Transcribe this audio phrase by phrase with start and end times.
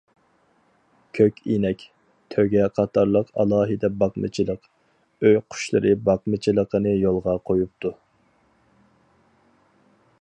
[1.17, 1.83] كۆك ئىنەك،
[2.35, 4.65] تۆگە قاتارلىق ئالاھىدە باقمىچىلىق،
[5.29, 7.95] ئۆي قۇشلىرى باقمىچىلىقىنى يولغا قويۇپتۇ.